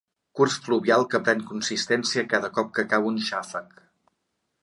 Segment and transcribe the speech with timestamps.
[0.37, 3.77] Curs fluvial que pren consistència cada cop que cau un xàfec.